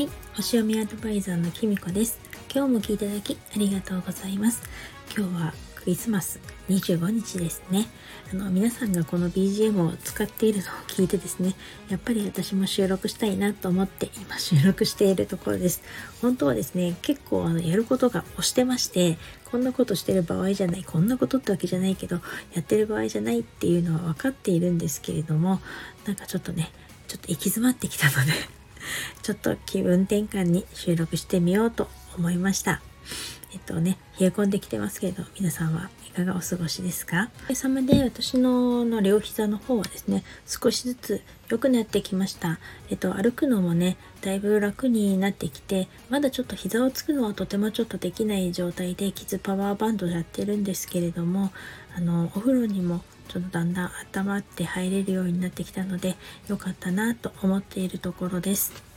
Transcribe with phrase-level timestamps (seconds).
[0.00, 2.18] はい、星読みアドバイザーのきみこです。
[2.50, 4.62] 今日も聞いていただきありがとうございます。
[5.14, 7.86] 今日はクリスマス25日ですね。
[8.32, 11.54] あの皆さんがこの BGM を使っているのを聞いてですね、
[11.90, 15.82] やっぱり私も収録したいなと思って今収録しているところです。
[16.22, 19.18] 本当はですね、結構あのやることが押してまして、
[19.50, 22.22] こんなことしてる場合じゃない、こんなことってわけじゃないけど、
[22.54, 25.60] やってる場合じゃないっていうのは分かっているんですけれども、
[26.06, 26.72] なんかちょっとね、
[27.06, 28.59] ちょっと行き詰まってきたので
[29.22, 32.80] ちょっと気分転換に収録してみようと思いました。
[33.52, 37.30] えっとね、冷え込んできてますけれど、皆さんはいかがお過ごしですか？
[37.38, 42.58] おかげさまで私のの両膝の方はですね、少しずつ良くなってきました。
[42.90, 51.50] えっと、歩くのもね、だいぶ楽になってきて、まだちょっと膝をつくのはとてもちょっとできない状態で、キズパワーバンドやってるんですけれども、
[51.96, 56.16] あの、お風呂にもちょっとだんだん温まって入れるようになってきたので、
[56.48, 58.89] 良かったなと思っているところです。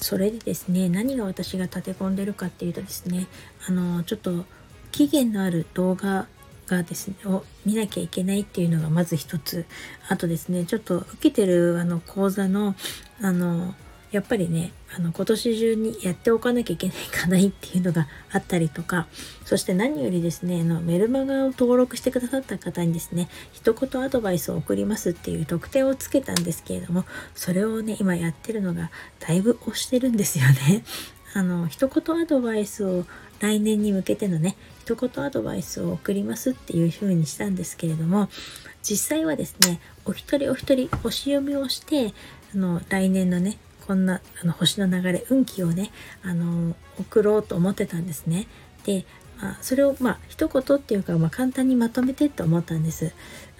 [0.00, 3.26] それでですね何が私が立て込んでるかっていうとですね
[3.66, 4.44] あのちょっと
[4.92, 6.26] 期限のある動画
[6.66, 9.64] がですねを見なきゃいけないっていうのがまず一つ。
[10.08, 12.74] あとですねちょっと受けてるあの講座の
[13.20, 13.74] あの
[14.10, 19.06] やっぱりねあの今年中にやっておかなきゃいけないかないっていうのがあったりとか
[19.44, 30.84] そして何よりですねあのメルマガを登録してくださった方にですね一言アドバイスを送りますっていう特典をつけたんですけれどもそれをね今やってるのがだいぶ押してるんですよね。
[31.34, 33.04] あの一言アドバイスを
[33.40, 38.30] 来年に向けてのね一言アドバイスを送りますっていう風にしたんですけれども
[38.82, 42.14] 実際はですねお一人お一人星読みをして
[42.54, 43.58] あの来年のね
[43.88, 45.90] こんなあの星の流れ運気をね
[46.22, 48.46] あの送ろうと思ってたんですね。
[48.84, 49.06] で、
[49.40, 53.12] まあ、それをまあ一言っていうか、まあ、簡単にまとめてって思ったんです。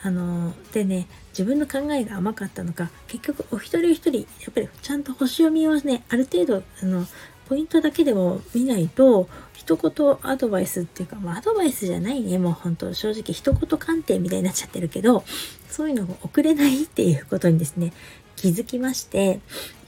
[0.02, 7.06] あのでね自分の考えが甘かったのか結局お一人お一人やっぱりちゃんと星読みをねある程度あの
[7.48, 15.24] ポイントだけでも見ないと一言アドバイスっていうか、まあ、アドバイスじゃないねもう本当正直一言鑑定みたいになっちゃってるけど
[15.70, 17.94] そういうのを送れないっていうことにですね
[18.38, 19.40] 気づきまして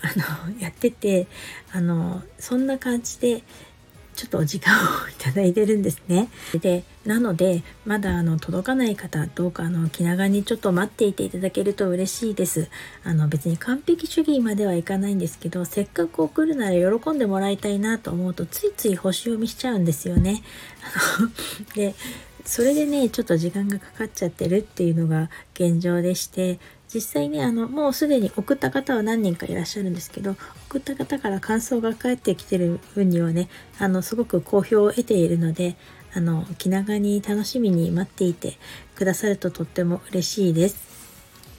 [0.03, 1.29] あのやってて
[1.73, 3.43] あのそんな感じで
[4.17, 6.29] ちょっとお時間をいただいてるんですね。
[6.61, 12.69] でなのでまだあの届かない方どうかあの気長にちょっと待っていていただけると嬉しいです。
[13.05, 20.43] あの別に完璧主義まではいかないんですけどせっかく送るなら喜んでもらいたいなと思うとついつい星読みしちゃうんですよね。
[21.19, 21.31] あの
[21.75, 21.95] で
[22.45, 26.59] それでねちょっと時間がかかっちゃってるっていうのが現状でして
[26.93, 30.37] 実際ねあのもうすでに送った方は何人かいらっしゃるんですけど
[30.69, 35.77] 送った方から感想が返ってきてる分にはねあのすごく好評を得ているので
[36.13, 38.59] あの気長に楽しみに待っていて
[38.97, 40.91] くださるととっても嬉しいです。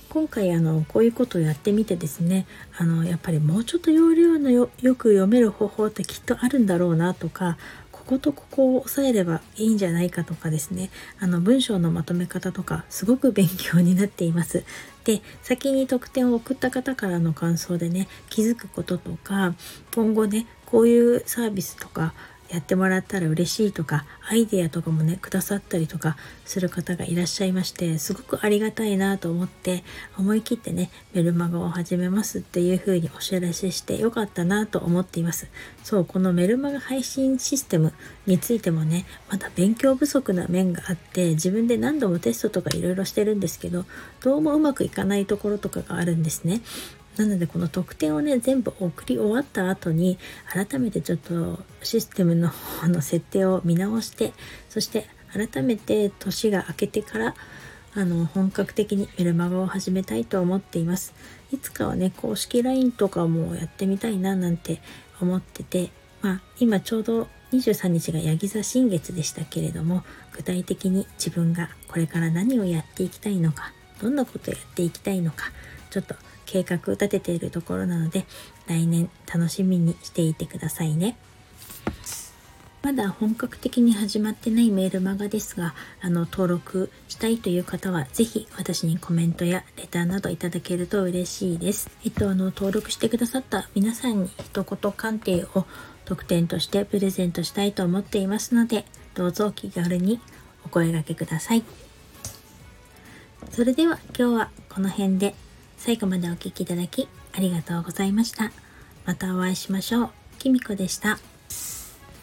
[0.09, 2.45] 今回あのこういうことをやってみてですね
[2.77, 7.57] あのやっぱりもうちょっと容量のよよく読める方法ってきっとあるんだろうなとか
[8.01, 10.89] こことここを押さえればいいんじゃないかとかですね
[11.19, 14.63] あの文章のまとめ方とかすごく勉強になっています。
[15.03, 19.55] で先に特典を送った方からの感想でね気づくこととか
[19.95, 22.13] 今後ねこういうサービスとか
[22.51, 29.85] やってもらったら嬉しいとかアイデアとかもねくださったりとかする方がいらっしゃいましてすごくありがたいなと思って
[30.17, 35.47] 思い切ってねメルマガを始めますっていう風にお知らせしてよかったなと思っています。
[35.83, 37.93] そうこのメルマガ配信システム
[38.27, 43.85] についてもねまだ勉強不足な面があって自分で何度もテストとかいろいろしてるんですけど
[44.19, 46.61] どうもうまくいかないところとかがあるんですね。
[47.17, 50.17] なのでこの特典をね全部送り終わった後に
[50.51, 54.33] 改めてちょっとシステムの方の設定を見直して
[54.69, 57.35] そして改めて年が明けてから
[57.93, 61.13] あの本格的にメルマガを始めたいと思っています。
[61.51, 64.81] いつかはね公式 LINE とかもやってみたいななんて
[65.19, 65.89] 思ってて
[66.21, 75.51] まあ今ちょうど23日がヤギ座新月でしたけれども具体的に自分がこれから何をやっていきたいのかどんなことやっていきたいのか
[75.91, 76.15] ちょっと
[76.47, 78.25] 計画立てているところなので
[78.67, 81.17] 来年楽しみにしていてくださいね。
[82.81, 91.91] まだ本格的に始まってないメールマガですが、あの、登録したいという方は、ぜひ私にコメントやレターなどいただけると嬉しいです。
[92.03, 95.65] えっと、あの、登録してくださった皆さんに一言鑑定を
[96.05, 100.19] 特典としてプレゼントしたいと思っていますので、どうぞ気軽に
[100.65, 101.63] お声掛けください。
[103.51, 105.35] それでは今日はこの辺で
[105.83, 108.51] 最後までお聴きいただきありがとうございました。
[109.03, 110.09] またお会いしましょう。
[110.37, 111.17] きみこでした。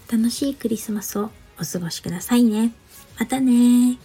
[0.09, 2.73] 楽しいクリスマスをお過ごしくださいね。
[3.19, 3.99] またね